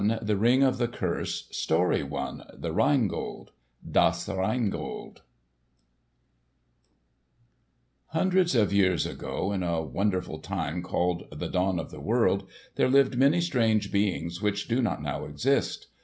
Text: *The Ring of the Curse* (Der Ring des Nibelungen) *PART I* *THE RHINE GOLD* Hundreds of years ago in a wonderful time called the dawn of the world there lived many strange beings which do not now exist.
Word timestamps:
*The 0.23 0.35
Ring 0.35 0.63
of 0.63 0.79
the 0.79 0.87
Curse* 0.87 1.43
(Der 1.67 1.85
Ring 1.89 1.99
des 1.99 2.07
Nibelungen) 2.09 2.37
*PART 3.07 3.53
I* 3.53 3.53
*THE 4.25 4.33
RHINE 4.35 4.67
GOLD* 4.71 5.21
Hundreds 8.07 8.55
of 8.55 8.73
years 8.73 9.05
ago 9.05 9.51
in 9.53 9.61
a 9.61 9.83
wonderful 9.83 10.39
time 10.39 10.81
called 10.81 11.27
the 11.31 11.47
dawn 11.47 11.77
of 11.77 11.91
the 11.91 12.01
world 12.01 12.49
there 12.77 12.89
lived 12.89 13.15
many 13.15 13.39
strange 13.41 13.91
beings 13.91 14.41
which 14.41 14.67
do 14.67 14.81
not 14.81 15.03
now 15.03 15.25
exist. 15.25 15.85